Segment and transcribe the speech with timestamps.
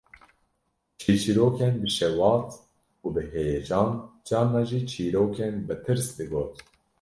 [0.99, 2.47] Çîrçîrokên bi şewat
[3.05, 3.89] û bi heyecan,
[4.27, 6.53] carna jî çîrokên bi tirs digot